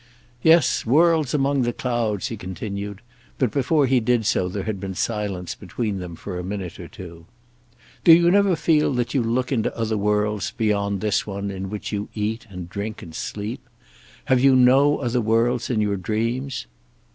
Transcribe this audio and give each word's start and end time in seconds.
"Yes; 0.41 0.83
worlds 0.83 1.35
among 1.35 1.61
the 1.61 1.71
clouds," 1.73 2.29
he 2.29 2.35
continued; 2.35 3.01
but 3.37 3.51
before 3.51 3.85
he 3.85 3.99
did 3.99 4.25
so 4.25 4.49
there 4.49 4.63
had 4.63 4.79
been 4.79 4.95
silence 4.95 5.53
between 5.53 5.99
them 5.99 6.15
for 6.15 6.39
a 6.39 6.43
minute 6.43 6.79
or 6.79 6.87
two. 6.87 7.27
"Do 8.03 8.11
you 8.11 8.31
never 8.31 8.55
feel 8.55 8.93
that 8.93 9.13
you 9.13 9.21
look 9.21 9.51
into 9.51 9.77
other 9.77 9.99
worlds 9.99 10.49
beyond 10.57 11.01
this 11.01 11.27
one 11.27 11.51
in 11.51 11.69
which 11.69 11.91
you 11.91 12.09
eat, 12.15 12.47
and 12.49 12.67
drink, 12.67 13.03
and 13.03 13.13
sleep? 13.13 13.61
Have 14.25 14.39
you 14.39 14.55
no 14.55 14.97
other 14.97 15.21
worlds 15.21 15.69
in 15.69 15.81
your 15.81 15.97
dreams?" 15.97 16.65